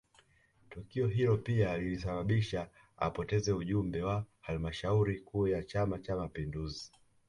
Tukio 0.69 1.07
hilo 1.07 1.37
pia 1.37 1.77
lilisababisha 1.77 2.69
apoteze 2.97 3.51
ujumbe 3.53 4.01
wa 4.01 4.25
halmashauri 4.41 5.19
kuu 5.19 5.47
ya 5.47 5.63
chama 5.63 5.99
cha 5.99 6.15
mapinduzi 6.15 6.91